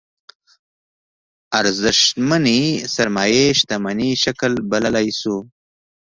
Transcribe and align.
ارزشمنې 1.59 2.61
سرمايې 2.93 3.45
شتمنۍ 3.59 4.11
شکل 4.23 4.51
بللی 4.69 5.07
شو. 5.19 5.37